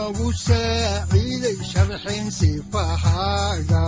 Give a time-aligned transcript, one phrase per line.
[0.00, 3.84] udbanogu saaciiday sharxin sifahaaga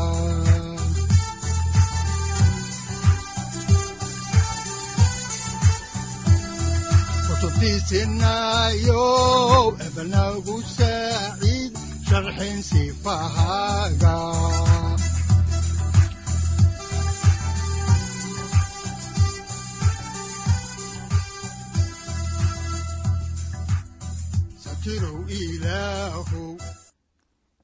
[8.43, 11.73] kutubtiisinayow ebanagu saaciid
[12.09, 14.17] sharxin sifahaaga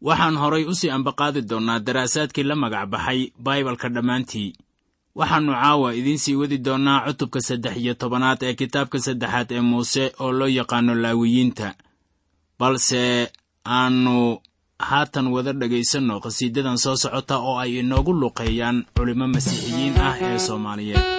[0.07, 4.51] waxaan horay u sii ambaqaadi doonnaa daraasaadkii la magac baxay baibalka dhammaantii.
[5.19, 10.05] Waxaannu caawa idiin sii wadi doonnaa cutubka saddex iyo tobanaad ee kitaabka saddexaad ee muuse
[10.23, 11.69] oo loo yaqaanno laawiyiinta.
[12.59, 13.03] Balse
[13.67, 14.17] aannu
[14.89, 21.18] haatan wada dhegaysanno qhasiidadan soo socota oo ay inoogu luqeeyaan culimmo masiixiyiin ah ee soomaaliyeed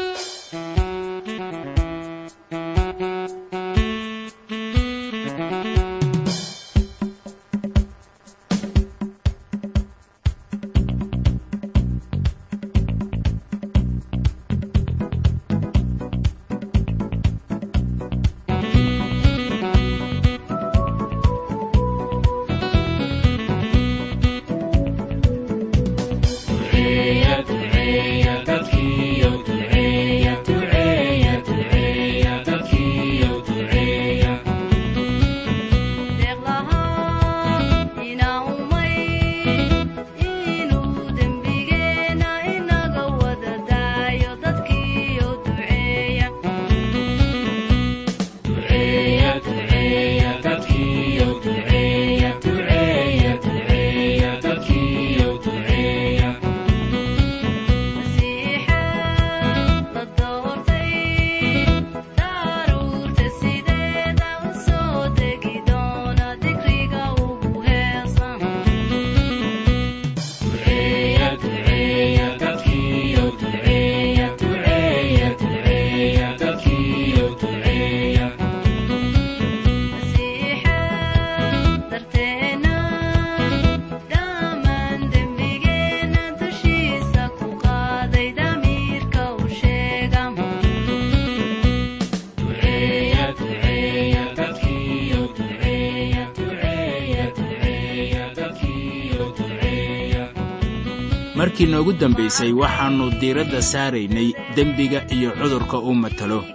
[101.59, 106.45] markii noogu dambaysay waxaannu diiradda saaraynay dembiga iyo cudurka uu matalo.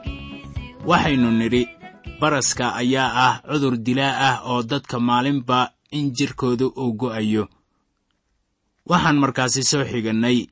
[0.87, 1.69] Waxaynu nidhi
[2.21, 7.49] baraska ayaa ah cudur dilaa ah oo dadka maalinba in jidhkooda uu go'ayo.
[8.87, 10.47] Waxaan markaasi soo xigannay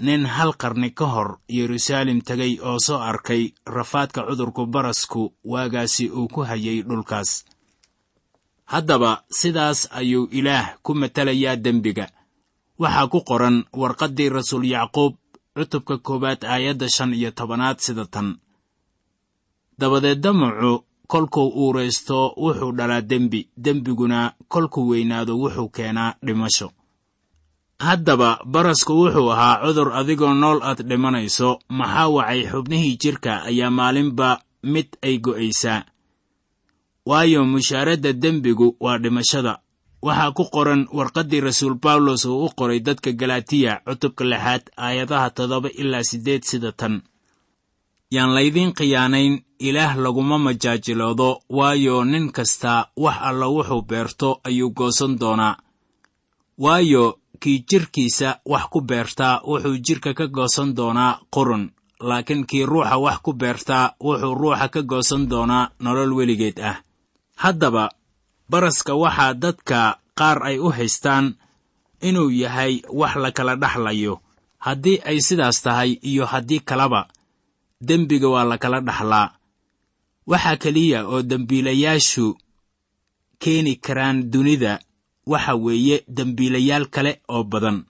[0.00, 6.28] nin hal qarni ka hor yeruusaalem tegay oo soo arkay rafaadka cudurku barasku waagaasi uu
[6.28, 7.44] ku hayay dhulkaas.
[8.64, 12.06] Haddaba sidaas ayuu ilaah ku matalayaa dembiga
[12.82, 15.14] waxaa ku qoran warqaddii rasuul yacquub
[15.56, 18.28] cutubka koowaad aayadda shan iyo tobanaad sida tan.
[19.78, 23.40] Dabadeed damacu kolkuu uuraysto wuxuu dhalaa dembi.
[23.64, 26.68] Dembiguna kolkuu weynaado wuxuu keenaa dhimasho.
[27.78, 31.58] Haddaba barasku wuxuu ahaa cudur adigoo nool aad dhimanayso.
[31.78, 32.40] Maxaa wacay?
[32.50, 35.80] Xubnihii jidhka ayaa maalinba mid ay go'aysaa.
[37.06, 39.58] Waayo mushaaradda dembigu waa dhimashada
[40.06, 45.68] waxaa ku qoran warqaddii rasuul bawlos uu u qoray dadka galatiya cutubka lixaad aayadaha toddoba
[45.82, 46.94] ilaa siddeed sida tan.
[48.14, 49.34] Yaan laydiin khiyaanayn
[49.68, 55.56] ilaah laguma majaajiloodo waayo nin kasta wax alla wuxuu beerto ayuu goosan doonaa.
[56.58, 57.04] Waayo
[57.40, 61.64] kii jidhkiisa wax ku beertaa wuxuu jidhka ka goosan doonaa qurun
[62.00, 66.76] laakiin kii ruuxa wax ku beertaa wuxuu ruuxa ka goosan doonaa nolol weligeed ah.
[67.36, 67.90] Haddaba
[68.50, 69.80] baraska waxaa dadka
[70.18, 71.26] qaar ay u haystaan
[72.08, 74.14] inuu yahay wax la kala dhaxlayo.
[74.64, 77.08] Haddii ay sidaas tahay iyo haddii kaleba
[77.80, 79.28] dembiga waa la kala dhaxlaa.
[80.26, 82.26] Waxaa keliya oo dembiilayaashu
[83.42, 84.80] keeni karaan dunida
[85.26, 87.84] waxa weeye dembiilayaal kale oo badan.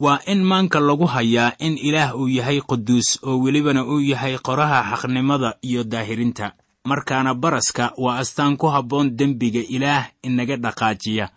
[0.00, 4.80] Waa in maanka lagu hayaa in ilaah uu yahay quduus oo welibana uu yahay qoraha
[4.96, 6.52] xaqnimada iyo daahirinta
[6.84, 11.28] markaana baraska waa astaan ku habboon dembiga ilaah inaga dhaqaajiya.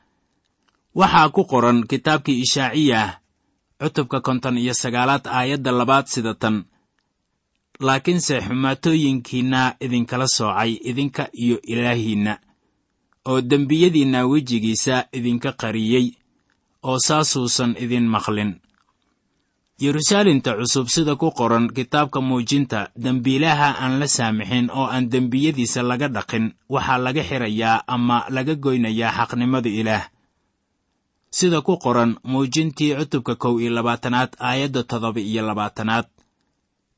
[0.96, 3.18] Waxaa ku qoran kitaabkii ishaaciyah
[3.80, 6.66] cutubka konton iyo sagaalaad aayadda labaad sida tan.
[7.80, 12.38] Laakiinse xumaatooyinkiinna idinkala soocay idinka iyo ilaahiinna
[13.26, 16.08] oo dembiyadiinna wejigiisa idinka qariyey
[16.84, 18.52] oo saasuusan idin maqlin
[19.84, 26.08] yeruusaalemta cusub sida ku qoran kitaabka muujinta dembiilaha aan la saamixin oo aan dembiyadiisa laga
[26.16, 30.06] dhaqin waxaa laga xirayaa ama laga goynayaa xaqnimada ilaah.
[31.38, 36.08] Sida ku qoran muujintii cutubka kow iyo labaatanaad aayadda toddoba iyo labaatanaad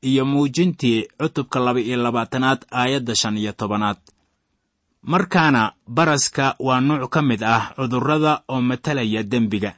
[0.08, 3.96] iyo muujintii cutubka laba iyo labaatanaad aayadda shan iyo tobanaad.
[5.02, 9.72] Markaana baraska waa nuuc ka mid ah cudurrada oo matalaya dembiga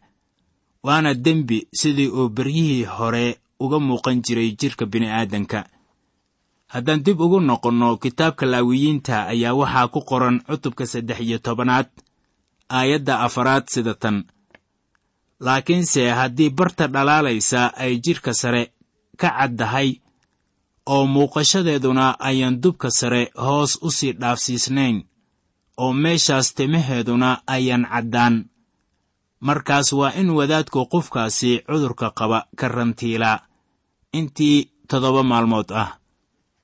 [0.87, 3.27] waana dembi sidii uu beryihii hore
[3.65, 5.61] uga muuqan jiray jidhka bini'aadanka.
[6.73, 11.89] Haddaan dib ugu noqonno kitaabka laawiyiinta ayaa waxaa ku qoran cutubka saddex iyo tobanaad
[12.79, 14.17] aayadda afaraad sida tan.
[15.41, 18.63] Laakiinse haddii barta dhalaalaysa ay jidhka sare
[19.21, 19.89] ka caddahay
[20.95, 24.97] oo muuqashadeeduna ayaan dubka sare hoos u sii dhaafsiisnayn
[25.83, 28.35] oo meeshaas timaheeduna ayaan caddaan
[29.41, 33.39] markaas waa in wadaadku qofkaasi cudurka qaba ka rantiilaa
[34.13, 35.99] intii toddoba maalmood ah.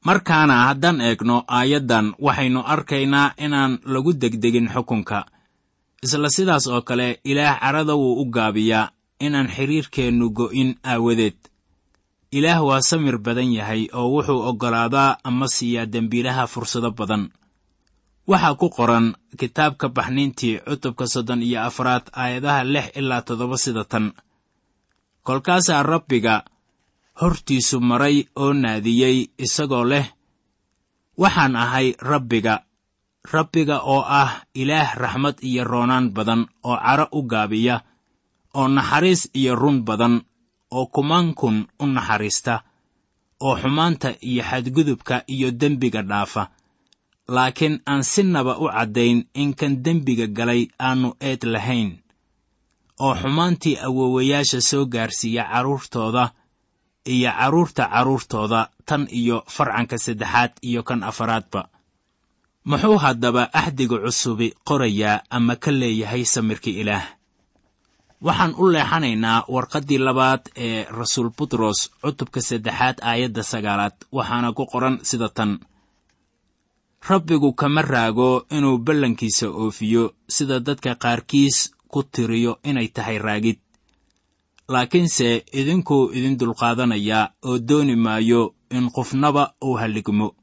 [0.04, 5.26] Markaana haddaan eegno aayaddan waxaynu arkaynaa inaan lagu degdegin xukunka.
[6.02, 8.90] Isla sidaas oo kale ilaah carada wuu u gaabiyaa
[9.20, 11.36] inaan xidhiirkeennu go'in aawadeed.
[12.32, 17.30] Ilaah waa samir badan yahay oo wuxuu oggolaadaa ama siiyaa dembiilaha fursado badan
[18.30, 19.06] waxaa ku qoran
[19.40, 24.06] kitaabka baxniintii cutubka soddon iyo afraad aayadaha lix ilaa toddoba sida tan.
[25.26, 26.34] Kolkaasaa rabbiga
[27.20, 30.06] hortiisu maray oo naadiyey isagoo leh
[31.22, 32.54] waxaan ahay rabbiga
[33.32, 37.76] rabbiga oo ah ilaah raxmad iyo roonaan badan oo caro u gaabiya
[38.58, 40.14] oo naxariis iyo run badan
[40.76, 42.54] oo kumaankun u naxariista
[43.46, 46.42] oo xumaanta iyo xadgudubka iyo dembiga dhaafa
[47.28, 51.90] laakiin aan sinaba u caddayn in kan dembiga galay aannu eed lahayn
[53.00, 56.24] oo xumaantii awoowayaasha soo gaarsiiya carruurtooda
[57.06, 61.69] iyo carruurta carruurtooda tan iyo farcanka saddexaad iyo kan afaraadba.
[62.64, 67.06] Muxuu haddaba axdiga cusubi qorayaa ama ka leeyahay samirka ilaah?
[68.22, 74.98] Waxaan u leexanaynaa warqaddii labaad ee rasuul butros cutubka saddexaad aayadda sagaalaad waxaana ku qoran
[75.02, 75.58] sida tan
[77.08, 83.58] rabbigu kama raago inuu ballankiisa oofiyo sida dadka qaarkiis ku tiriyo inay tahay raagid.
[84.69, 90.34] Laakiinse idinkuu idin dulqaadanayaa oo dooni maayo in qofnaba uu halligmo.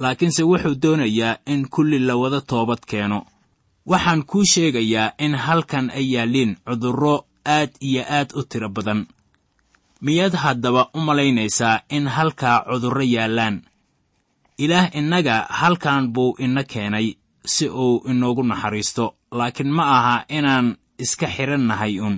[0.00, 3.26] Laakiinse wuxuu doonayaa in kulli la wada toobad keeno.
[3.86, 9.06] Waxaan kuu sheegayaa in halkan ay yaalliin cudurro aad iyo aad u tiro badan.
[10.00, 13.62] Miyaad haddaba u malaynaysaa in halkaa cudurro yaallaan
[14.58, 21.26] ilaah innaga halkan buu ina keenay si uu inoogu naxariisto laakiin ma aha inaan iska
[21.26, 22.16] xidhannahay un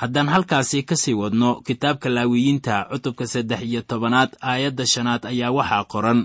[0.00, 5.84] haddaan halkaasi ka sii wadno kitaabka laawiyiinta cutubka saddex iyo tobanaad aayadda shanaad ayaa waxaa
[5.92, 6.20] qoran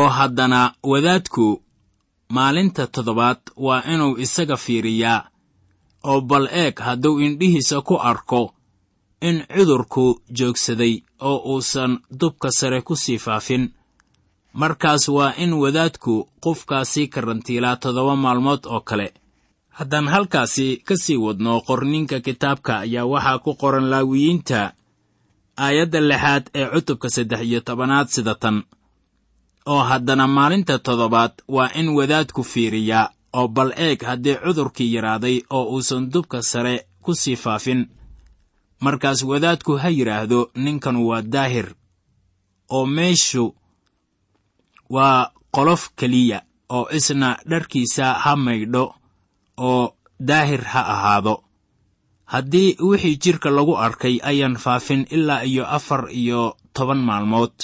[0.00, 1.62] oo haddana wadaadku
[2.28, 5.28] maalinta toddobaad waa inuu isaga fiiriyaa
[6.10, 8.54] oo bal eeg hadduu indhihiisa ku arko
[9.20, 13.64] in cudurku joogsaday oo uusan dubka sare ku sii faafin
[14.60, 19.08] markaas waa in wadaadku qofkaasi karantiilaa toddoba maalmood oo kale.
[19.78, 24.60] Haddaan halkaasi ka sii wadno qorninka kitaabka ayaa waxaa ku qoran laawiyiinta
[25.64, 28.56] aayadda lixaad ee cutubka saddex iyo tobanaad sida tan
[29.72, 35.64] oo haddana maalinta toddobaad waa in wadaadku fiiriyaa oo bal eeg haddii cudurkii yaraaday oo
[35.74, 37.80] uusan dubka sare ku sii faafin.
[38.80, 41.68] Markaas wadaadku ha yidhaahdo ninkan waa daahir
[42.76, 43.44] oo meeshu
[44.90, 48.84] waa qolof keliya oo isna dharkiisa ha maydho
[49.56, 49.96] oo
[50.28, 51.34] daahir ha ahaado.
[52.32, 57.54] Haddii wixii jidhka lagu arkay ayaan faafin ilaa iyo afar iyo toban maalmood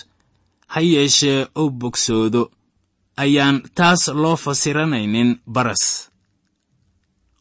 [0.67, 2.51] ha yeeshee u bogsoodo
[3.17, 6.11] ayaan taas loo fasiranaynin baras.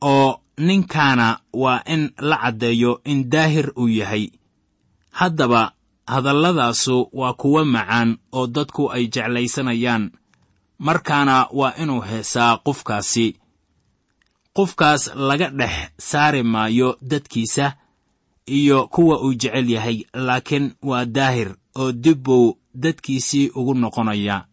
[0.01, 4.25] Oo ninkaana waa in la caddeeyo in daahir uu yahay.
[5.11, 5.71] Haddaba
[6.07, 10.11] hadalladaasu waa kuwo macaan oo dadku ay jeclaysanayaan.
[10.79, 13.35] Markaana waa inuu heesaa qofkaasi.
[14.53, 17.73] Qofkaas laga dhex saari maayo dadkiisa
[18.45, 24.45] iyo kuwa uu jecel yahay laakiin waa daahir oo dib buu dadkiisii ugu noqonaya.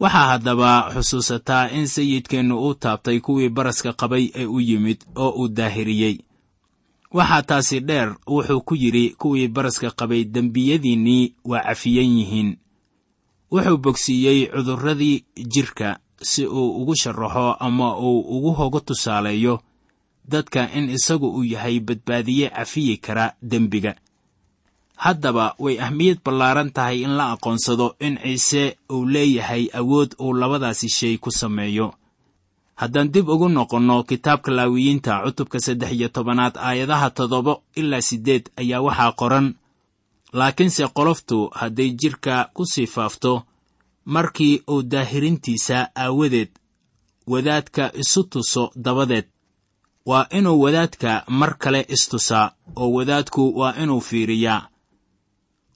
[0.00, 5.48] Waxaa haddaba xusuusataa in sayidkeennu uu taabtay kuwii baraska qabay ee u yimid oo uu
[5.48, 6.18] daahiriyey
[7.16, 12.50] waxaa taasi dheer wuxuu ku yidhi kuwii baraska qabay dembiyadiinnii waa cafiyan yihiin.
[13.52, 15.98] Wuxuu bogsiiyey cudurradii jidhka
[16.30, 19.60] si uu ugu sharaxo ama uu ugu hoga tusaaleeyo
[20.28, 23.94] dadka in isagu uu yahay badbaadiye cafiyi kara dembiga.
[24.96, 30.88] Haddaba way ahmiyad ballaaran tahay in la aqoonsado in ciise uu leeyahay awood uu labadaasi
[30.88, 31.94] shay ku sameeyo
[32.80, 38.80] haddaan dib ugu noqonno kitaabka laawiyiinta cutubka saddex iyo tobanaad aayadaha toddoba ilaa siddeed ayaa
[38.86, 39.46] waxaa qoran
[40.38, 43.32] laakiinse qoloftu hadday jidhka ku sii faafto
[44.14, 46.50] markii uu daahirintiisa aawadeed
[47.32, 49.26] wadaadka isu tuso dabadeed.
[50.06, 54.68] Waa inuu wadaadka mar kale istusaa oo wadaadku waa inuu fiiriyaa.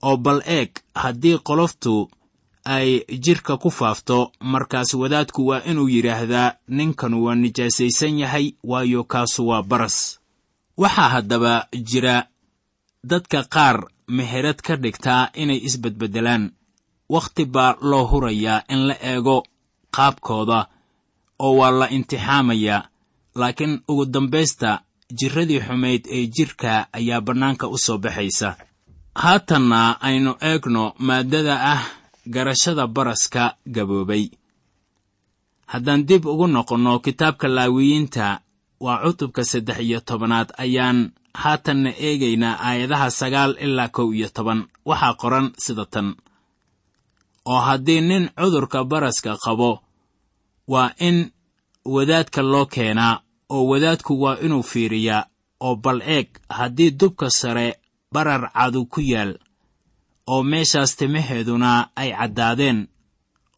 [0.03, 2.11] Oo bal eeg haddii qoloftu
[2.65, 4.33] ay jidhka ku faafto.
[4.41, 10.21] Markaas wadaadku waa inuu yidhaahdaa ninkanu waa nijaasaysan yahay waayo kaasu waa baras.
[10.77, 12.27] Waxaa haddaba jira
[13.05, 13.77] dadka qaar
[14.09, 16.51] meherad ka dhigtaa inay isbedbeddelaan.
[17.09, 19.43] Wakhti baa loo hurayaa in la eego
[19.97, 20.67] qaabkooda
[21.39, 22.89] oo waa la imtixaamayaa
[23.35, 24.81] laakiin ugu dambaysta
[25.19, 28.57] jirradii xumayd ee jidhka ayaa bannaanka u soo baxaysa.
[29.15, 31.83] Haatanna aynu eegno maaddada ah
[32.35, 33.45] garashada baraska
[33.75, 34.25] gaboobay.
[35.73, 38.27] Haddaan dib ugu noqonno kitaabka laawiyiinta
[38.85, 40.99] waa cutubka saddex iyo tobanaad ayaan
[41.43, 44.61] haatanna eegaynaa aayadaha sagaal ilaa kow iyo toban.
[44.89, 46.09] Waxaa qoran sida tan.
[47.51, 49.71] Oo haddii nin cudurka baraska qabo
[50.73, 51.17] waa in
[51.95, 53.15] wadaadka loo keenaa
[53.55, 55.23] oo wadaadku waa inuu fiiriyaa
[55.67, 57.67] oo bal eeg haddii dubka sare
[58.15, 59.33] barar cadu ku yaal
[60.33, 61.71] oo meeshaas timaheeduna
[62.01, 62.79] ay caddaadeen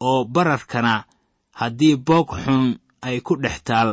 [0.09, 0.93] oo bararkana
[1.59, 2.65] haddii boog xun
[3.07, 3.89] ay ku dhex taal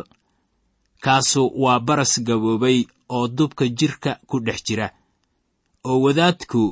[1.04, 2.78] kaasu waa baras gaboobay
[3.14, 4.88] oo dubka jidhka ku dhex jira.
[5.88, 6.62] Oo wadaadku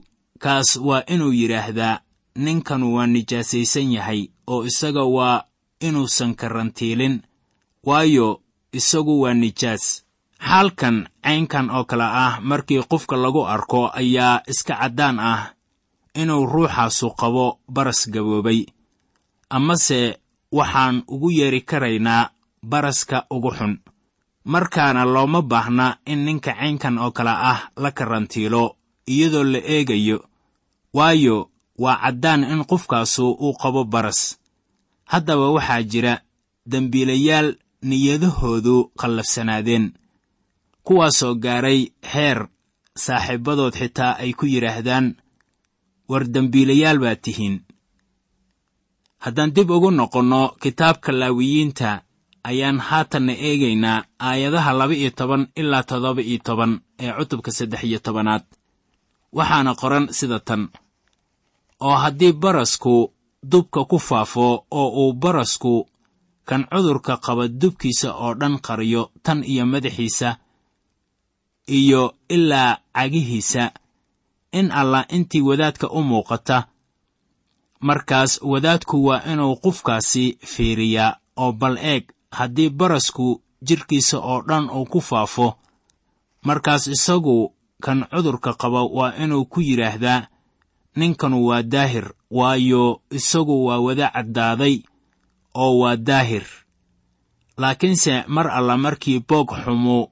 [0.42, 2.00] kaas waa inuu yidhaahdaa
[2.44, 4.20] ninkanu waa nijaasaysan yahay
[4.52, 5.44] oo isaga waa
[5.86, 7.16] inuusan karantiilin
[7.88, 8.28] waayo
[8.78, 9.84] isagu waa nijaas.
[10.48, 15.42] Xaalkan caynkan oo kale ah markii qofka lagu arko ayaa iska caddaan ah
[16.20, 18.60] inuu ruuxaasu qabo baras gaboobay.
[19.56, 20.00] Amase
[20.58, 22.30] waxaan ugu yeeri karaynaa
[22.70, 23.72] baraska ugu xun.
[24.52, 28.64] Markaana looma baahna in ninka caynkan oo kale ah la karantiilo
[29.12, 30.18] iyadoo la eegayo
[30.96, 31.36] waayo
[31.82, 34.20] waa caddaan in qofkaasu uu qabo baras.
[35.12, 36.14] Haddaba waxaa jira
[36.70, 37.48] dembiilayaal
[37.88, 39.86] niyadahoodu qallafsanaadeen.
[40.86, 41.80] Kuwaasoo gaaray
[42.12, 42.48] heer
[43.04, 45.06] saaxiibbadood xitaa ay ku yidhaahdaan
[46.10, 47.56] war dembiilayaal baa tihiin.
[49.24, 51.90] Haddaan dib ugu noqonno kitaabka laawiyiinta
[52.50, 56.72] ayaan haatanna eegaynaa aayadaha laba iyo toban ilaa toddoba iyo toban
[57.02, 58.44] ee cutubka saddex iyo tobanaad.
[59.36, 60.62] Waxaana qoran sida tan.
[61.86, 62.94] Oo haddii barasku
[63.52, 64.46] dubka ku faafo
[64.80, 65.74] oo uu barasku
[66.48, 70.28] kan cudurka qaba dubkiisa oo dhan qariyo tan iyo madaxiisa
[71.78, 73.62] iyo ilaa cagihiisa
[74.52, 76.66] in allah intii wadaadka u muuqata.
[77.80, 84.84] Markaas wadaadku waa inuu qofkaasi fiiriyaa oo bal eeg haddii barasku jidhkiisa oo dhan uu
[84.86, 85.54] ku faafo.
[86.44, 90.26] Markaas isagu kan cudurka qaba waa inuu ku yidhaahdaa
[90.96, 94.82] ninkanu waa daahir waayo isagu waa wada caddaaday
[95.54, 96.42] oo waa daahir.
[97.58, 100.08] Laakiinse mar alla markii boog xumu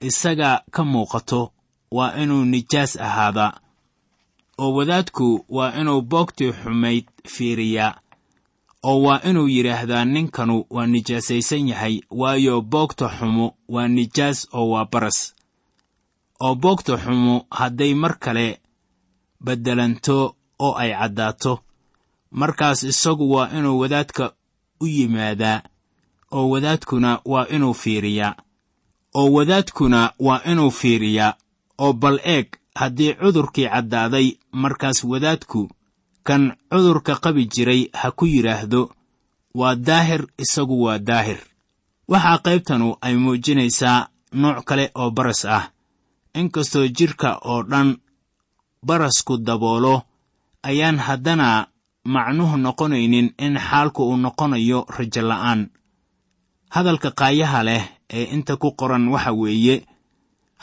[0.00, 1.52] isaga ka muuqato
[1.90, 3.52] waa inuu nijaas ahaadaa
[4.58, 7.94] oo wadaadku waa inuu boogtii xumayd fiiriyaa
[8.82, 14.84] oo waa inuu yidhaahdaa ninkanu waa nijaasaysan yahay waayo boogta xumu waa nijaas oo waa
[14.92, 15.34] baras.
[16.44, 18.60] Oo boogta xumu hadday mar kale
[19.44, 21.52] beddelanto oo ay caddaato
[22.30, 24.32] markaas isagu waa inuu wadaadka
[24.80, 25.62] u yimaadaa
[26.32, 28.34] oo wadaadkuna waa inuu fiiriyaa
[29.14, 31.34] oo wadaadkuna waa inuu fiiriyaa
[31.78, 32.46] oo bal eeg
[32.80, 34.26] haddii cudurkii caddaaday
[34.62, 35.62] markaas wadaadku
[36.26, 38.82] kan cudurka qabi jiray ha ku yidhaahdo
[39.54, 41.38] waa daahir isagu waa daahir.
[42.08, 44.08] Waxaa qaybtanu ay muujinaysaa
[44.40, 45.64] nooc kale oo baras ah.
[46.34, 47.96] Inkastoo jidhka oo dhan
[48.86, 50.02] barasku daboolo
[50.62, 51.66] ayaan haddana
[52.04, 55.60] macnuhu noqonaynin in xaalku uu noqonayo rajo la'aan.
[56.74, 59.86] Hadalka qaayaha leh ee inta ku qoran waxa weeye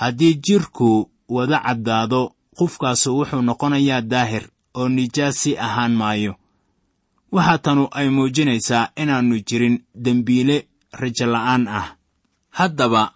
[0.01, 2.22] haddii jidhku wada caddaado
[2.58, 6.36] qofkaasu wuxuu noqonayaa daahir oo nijaas si ahaan maayo.
[7.32, 11.96] Waxaa tanu ay muujinaysaa inaannu jirin dembiile rajo la'aan ah.
[12.50, 13.12] Haddaba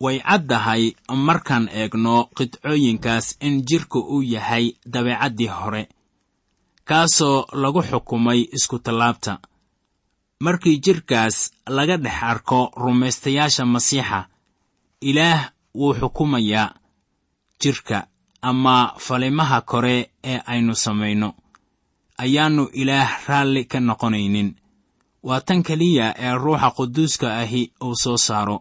[0.00, 0.92] way caddahay
[1.26, 5.88] markaan eegno qidcooyinkaas in jidhku uu yahay dabeecaddii hore
[6.84, 9.38] kaasoo lagu xukumay iskutallaabta
[10.40, 11.36] markii jidhkaas
[11.76, 14.28] laga dhex arko rumaystayaasha masiixa
[15.00, 16.74] ilaah wuu xukumayaa
[17.62, 17.98] jidhka
[18.50, 18.76] ama
[19.06, 19.96] falimaha kore
[20.30, 21.28] ee aynu samayno
[22.24, 24.48] ayaannu ilaah raalli ka noqonaynin.
[25.26, 28.56] Waa tan keliya ee ruuxa quduuska ahi uu soo saaro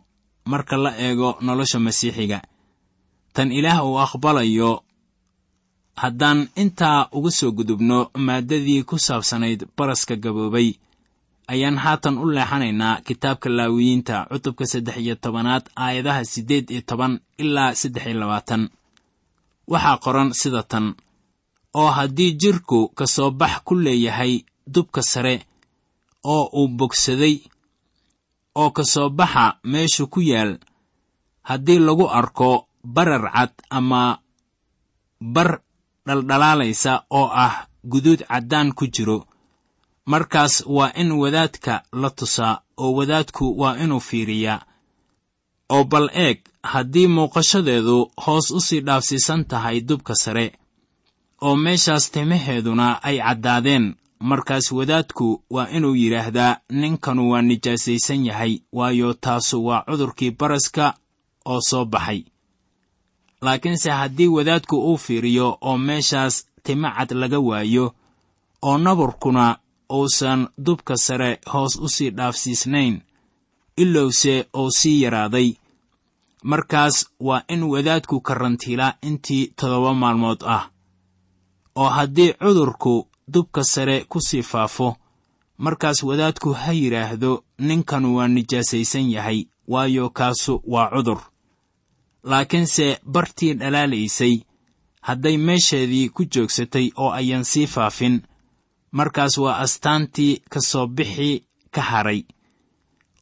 [0.51, 2.39] marka la eego nolosha masiixiga.
[3.33, 4.71] Tan ilaah uu aqbalayo
[6.01, 10.69] haddaan intaa uga soo gudubno maaddadii ku saabsanayd baraska gaboobay
[11.53, 17.75] ayaan haatan u leexanaynaa kitaabka laawiyiinta cutubka saddex iyo tobanaad aayadaha siddeed iyo toban ilaa
[17.81, 18.69] saddex iyo labaatan
[19.71, 20.85] waxaa qoran sida tan
[21.79, 24.33] oo haddii jidhku ka soo bax ku leeyahay
[24.73, 25.35] dubka sare
[26.33, 27.35] oo uu bogsaday
[28.61, 30.51] oo ka soo baxa meeshu ku yaal
[31.49, 32.49] haddii lagu arko
[32.95, 34.01] barar cad ama
[35.33, 35.49] bar
[36.07, 37.53] dhaldhalaalaysa oo ah
[37.91, 39.17] guduud caddaan ku jiro
[40.11, 44.59] markaas waa in wadaadka la tusaa oo wadaadku waa inuu fiiriyaa
[45.75, 46.37] oo bal eeg
[46.71, 50.45] haddii muuqashadeedu hoos u sii dhaafsiisan tahay dubka sare
[51.45, 53.85] oo meeshaas timaheeduna ay caddaadeen
[54.29, 60.85] markaas wadaadku waa inuu yidhaahdaa ninkanu waa nijaasaysan yahay waayo taasu waa cudurkii baraska
[61.51, 62.21] oo soo baxay.
[63.41, 67.85] Laakiinse haddii wadaadku uu fiiriyo oo meeshaas tima cad laga waayo
[68.61, 69.45] oo nabarkuna
[69.97, 73.01] uusan dubka sare hoos u sii dhaafsiisnayn
[73.77, 75.49] ilowse uu sii yaraaday
[76.43, 80.69] markaas waa in wadaadku karantiilaa intii toddoba maalmood ah
[81.75, 84.95] oo haddii cudurku dubka sare ku sii faafo
[85.57, 91.19] markaas wadaadku ha yidhaahdo ninkanu waa nijaasaysan yahay waayo kaasu waa cudur.
[92.23, 94.35] Laakiinse bartii dhalaalaysay
[95.01, 98.21] hadday meesheedii ku joogsatay oo ayan sii faafin
[98.91, 102.23] markaas waa astaantii ka soo bixi ka hadhay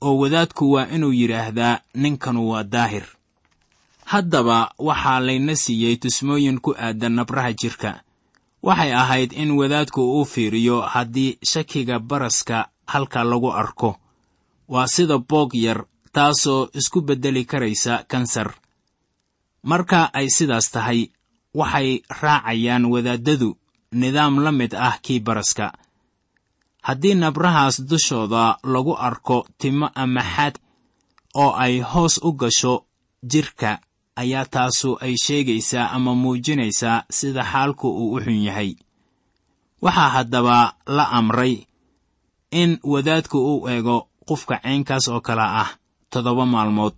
[0.02, 3.06] oo wadaadku waa inuu yidhaahdaa ninkanu waa daahir.
[4.06, 7.92] Haddaba waxaa layna siiyey tusmooyin ku aadan nabraha jidhka
[8.64, 13.98] waxay ahayd in wadaadku uu fiiriyo haddii shakiga baraska halka lagu arko.
[14.68, 18.54] Waa sida boog yar taasoo isku beddeli karaysa kansar.
[19.64, 21.10] Marka ay sidaas tahay
[21.54, 23.58] waxay raacayaan wadaaddadu
[23.92, 25.74] nidaam la mid ah kii baraska
[26.82, 30.56] haddii nabrahaas dushooda lagu arko timo ama xaad
[31.36, 32.86] oo ay hoos u gasho
[33.32, 33.80] jidhka
[34.16, 38.72] ayaa taasu ay sheegaysaa ama muujinaysaa sida xaalku uu u xun yahay.
[39.82, 41.56] Waxaa haddaba la amray
[42.52, 45.70] in wadaadku uu eego qofka caynkaas oo kale ah
[46.12, 46.96] toddoba maalmood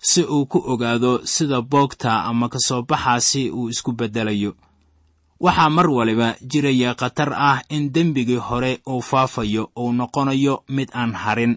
[0.00, 4.52] si uu ku ogaado sida boogta ama ka soo baxaasi uu isku beddelayo
[5.44, 11.12] waxaa mar waliba jiraya khatar ah in dembigii hore uu faafayo uu noqonayo mid aan
[11.22, 11.54] harin.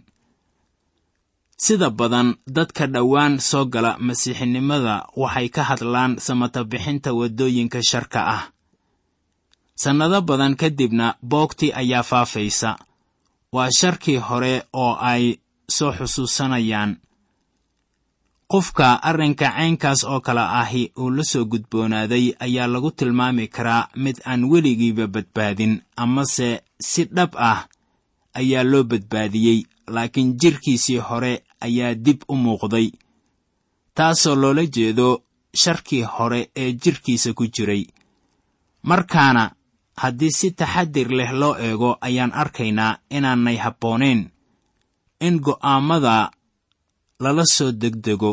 [1.57, 8.43] Sida badan dadka dhowaan soo gala masiixinimada waxay ka hadlaan samatabixinta waddooyinka sharka ah.
[9.81, 12.71] Sannado badan kadibna boogtii ayaa faafaysa.
[13.55, 15.23] Waa sharkii hore oo ay
[15.69, 16.91] soo xusuusanayaan
[18.51, 24.17] qofka arrinka caynkaas oo kale ahi uu la soo gudboonaaday ayaa lagu tilmaami karaa mid
[24.25, 27.67] aan weligiiba badbaadin amase si dhab ah
[28.39, 32.87] ayaa loo badbaadiyey laakiin jidhkiisii hore ayaa dib u muuqday.
[33.95, 35.07] Taasoo loola jeedo
[35.61, 37.83] sharkii hore ee jidhkiisa ku jiray.
[38.83, 39.51] Markaana
[39.97, 44.29] haddii si taxadir leh loo eego ayaan arkaynaa inaanay habboonayn.
[45.21, 46.31] In go'aammada
[47.25, 48.31] lala soo degdego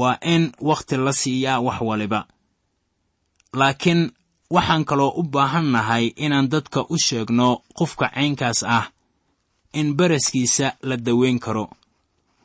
[0.00, 2.20] waa in wakhti la siiyaa wax waliba.
[3.58, 4.00] Laakiin
[4.54, 8.86] waxaan kaloo u baahan nahay inaan dadka u sheegno qofka caynkaas ah
[9.80, 11.66] in baraskiisa la daweyn karo.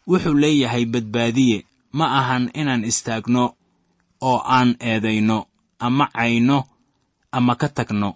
[0.09, 1.57] Wuxuu leeyahay badbaadiye
[1.97, 3.43] ma ahan inaan istaagno
[4.29, 5.37] oo aan eedayno
[5.85, 6.57] ama cayno
[7.37, 8.11] ama ka tagno.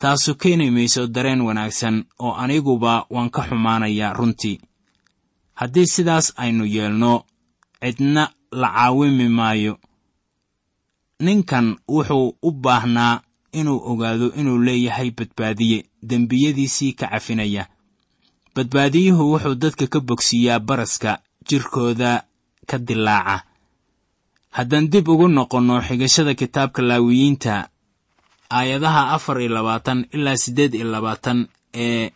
[0.00, 4.56] Taasu keeni mayso dareen wanaagsan oo aniguba waan ka xumaanayaa runtii
[5.60, 7.12] haddii sidaas aynu yeelno
[7.82, 8.22] cidna
[8.60, 9.74] la caawimi maayo.
[11.24, 13.20] Ninkan wuxuu u baahnaa
[13.58, 17.64] inuu ogaado inuu leeyahay badbaadiye dembiyadiisii ka cafinaya.
[18.54, 21.12] Badbaadiyuhu wuxuu dadka ka bogsiiyaa baraska
[21.48, 22.12] jirkooda
[22.68, 23.36] ka dilaaca.
[24.56, 27.68] Haddaan dib ugu noqonno xigashada kitaabka laawiyiinta
[28.50, 31.38] aayadaha afar iyo labaatan ilaa siddeed iyo labaatan
[31.74, 32.10] ee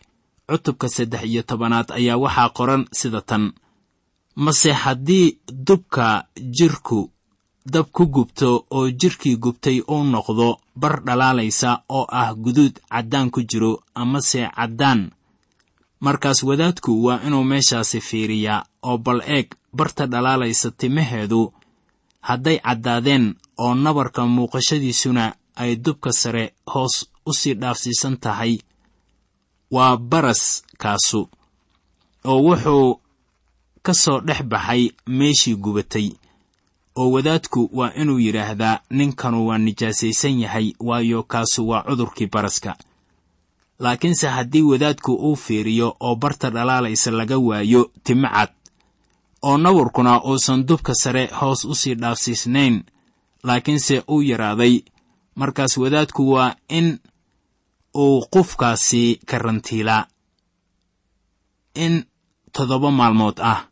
[0.51, 3.43] cutubka saddex iyo tobanaad ayaa waxaa qoran sida tan.
[4.35, 5.37] Mase haddii
[5.67, 6.25] dubka
[6.57, 7.09] jirku
[7.73, 13.39] dab ku gubto oo jirkii gubtay uu noqdo bar dhalaalaysa oo ah guduud caddaan ku
[13.49, 15.01] jiro amase caddaan
[15.99, 21.53] markaas wadaadku waa inuu meeshaasi fiiriyaa oo bal eeg barta dhalaalaysa timaheedu
[22.27, 23.25] hadday caddaadeen
[23.57, 28.53] oo nabarka muuqashadiisuna ay dubka sare hoos u sii dhaafsiisan tahay
[29.71, 31.29] waa baras kaasu
[32.25, 32.99] oo wuxuu
[33.85, 36.07] ka soo dhex baxay meeshii gubatay
[36.95, 42.75] oo wadaadku waa inuu yidhaahdaa ninkanu waa nijaasaysan yahay waayo kaasu waa cudurkii baraska.
[43.79, 48.49] Laakiinse haddii wadaadku uu fiiriyo oo barta dhalaalaysa laga waayo timo cad
[49.43, 52.83] oo nabarkuna uusan dubka sare hoos u sii dhaafsiisnayn
[53.43, 54.79] laakiinse uu yaraaday
[55.35, 56.99] markaas wadaadku waa in
[57.95, 60.05] uu qufkaasi karantiilaa
[61.75, 62.03] in
[62.57, 63.67] toddoba maalmood ah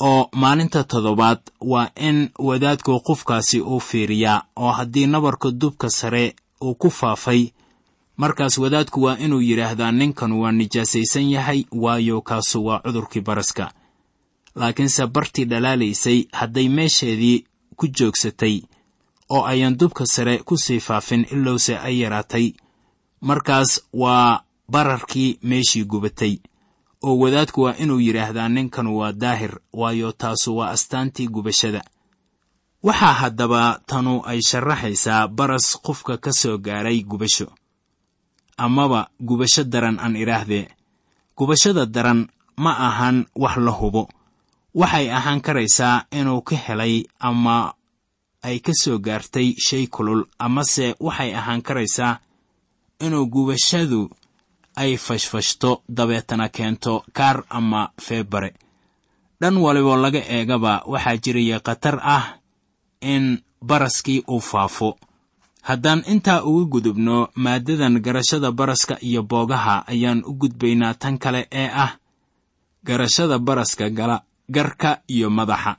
[0.00, 6.74] oo maalinta toddobaad waa in wadaadku qufkaasi uu fiiriyaa oo haddii nabarka dubka sare uu
[6.74, 7.42] ku faafay
[8.16, 13.72] markaas wadaadku waa inuu yidhaahdaa ninkan waa nijaasaysan yahay waayo kaasu waa cudurkii baraska.
[14.54, 17.44] Laakiinse bartii dhalaalaysay hadday meesheedii
[17.76, 18.60] ku joogsatay
[19.30, 22.52] oo ayan dubka sare ku sii faafin ilowse ay yaraatay
[23.20, 26.38] markaas waa bararkii meeshii gubatay
[27.02, 31.82] oo wadaadku waa inuu yidhaahdaa ninkan waa daahir waayo taasu waa astaantii gubashada.
[32.82, 37.46] Waxaa haddaba tanu ay sharaxaysaa baras qofka ka soo gaaray gubasho.
[38.56, 40.68] Amaba gubasho daran aan idhaahdee
[41.36, 44.08] gubashada daran ma ahan wax la hubo.
[44.74, 47.74] Waxay ahaan karaysaa inuu ka helay ama
[48.42, 52.18] ay ka soo gaartay shay kulul amase waxay ahaan karaysaa
[53.00, 54.10] inuu gubashadu
[54.76, 58.54] ay fashfashto dabeetana keento kaar ama feebare.
[59.40, 62.24] Dhan waliboo laga eegaba waxaa jiraya khatar ah
[63.00, 64.96] in baraskii uu faafo.
[65.62, 71.70] Haddaan intaa uga gudubno maaddadan garashada baraska iyo boogaha ayaan u gudbaynaa tan kale ee
[71.74, 71.98] ah
[72.84, 75.76] garashada baraska gala garka iyo madaxa.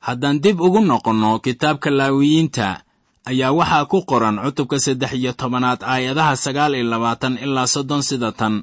[0.00, 2.82] Haddaan dib ugu noqonno kitaabka laawiyiinta
[3.30, 8.32] ayaa waxaa ku qoran cutubka saddex iyo tobanaad aayadaha sagaal iyo labaatan ilaa soddon sida
[8.32, 8.54] tan.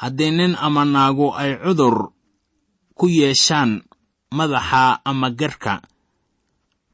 [0.00, 1.96] Haddii nin ama naagu ay cudur
[2.98, 3.70] ku yeeshaan
[4.38, 5.74] madaxa ama garka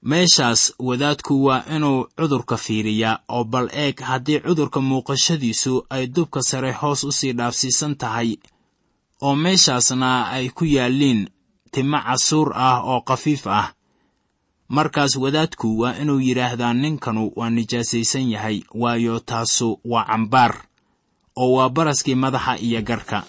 [0.03, 6.73] meeshaas wadaadku waa inuu cudurka fiiriyaa oo bal eeg haddii cudurka muuqashadiisu ay dubka sare
[6.81, 8.31] hoos u sii dhaafsiisan tahay
[9.27, 11.21] oo meeshaasna ay ku yaalliin
[11.73, 13.69] timo casuur ah oo khafiif ah
[14.69, 20.55] markaas wadaadku waa inuu yidhaahdaa ninkanu waa nijaasaysan yahay waayo taasu waa cambaar
[21.37, 23.23] oo waa baraskii madaxa iyo garka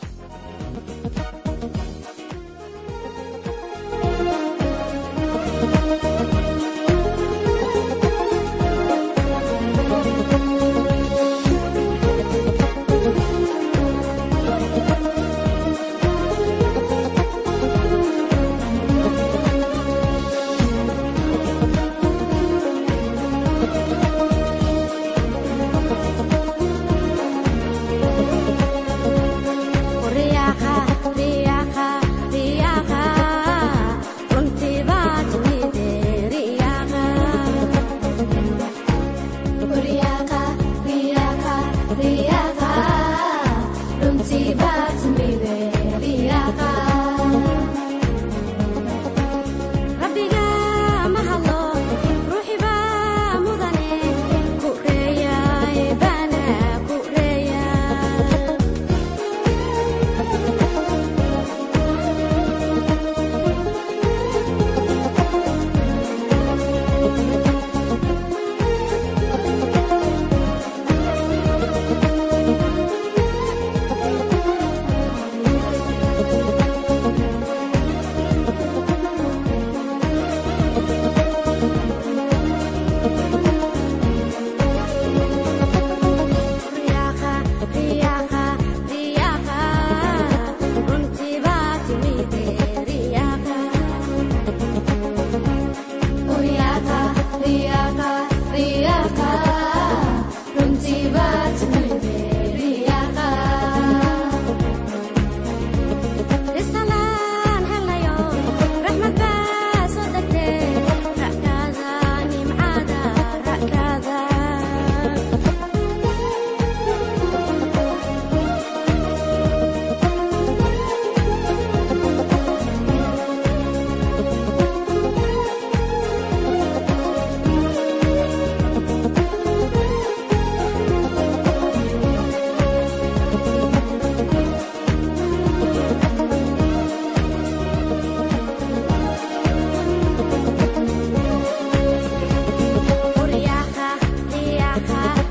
[144.85, 145.24] time.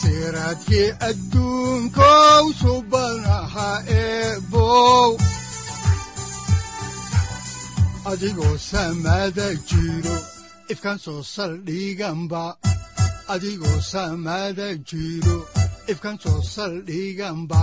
[0.00, 5.10] siraadkii adduunkow subanaha eebow
[8.10, 10.16] adigoo samada jiro
[10.72, 12.56] ifkan soo saldhiganba
[13.28, 15.38] adigoo samada jiro
[15.92, 17.62] ifkan soo saldhiganba